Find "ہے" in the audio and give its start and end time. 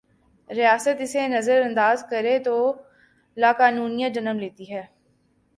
4.73-4.83